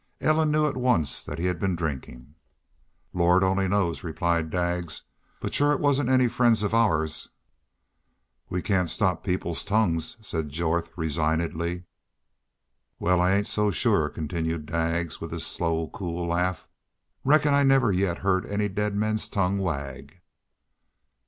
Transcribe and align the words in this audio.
Ellen 0.19 0.49
knew 0.49 0.65
at 0.65 0.75
once 0.75 1.23
that 1.23 1.37
he 1.37 1.45
had 1.45 1.59
been 1.59 1.75
drinking. 1.75 2.33
"Lord 3.13 3.43
only 3.43 3.67
knows," 3.67 4.03
replied 4.03 4.49
Daggs. 4.49 5.03
"But 5.39 5.53
shore 5.53 5.73
it 5.73 5.79
wasn't 5.79 6.09
any 6.09 6.27
friends 6.27 6.63
of 6.63 6.73
ours." 6.73 7.29
"We 8.49 8.63
cain't 8.63 8.89
stop 8.89 9.23
people's 9.23 9.63
tongues," 9.63 10.17
said 10.19 10.49
Jorth, 10.49 10.89
resignedly 10.95 11.83
"Wal, 12.97 13.21
I 13.21 13.33
ain't 13.33 13.45
so 13.47 13.69
shore," 13.69 14.09
continued 14.09 14.65
Daggs, 14.65 15.21
with 15.21 15.29
his 15.29 15.45
slow, 15.45 15.87
cool 15.89 16.25
laugh. 16.25 16.67
"Reckon 17.23 17.53
I 17.53 17.61
never 17.61 17.91
yet 17.91 18.17
heard 18.25 18.47
any 18.47 18.69
daid 18.69 18.95
men's 18.95 19.29
tongues 19.29 19.61
wag." 19.61 20.19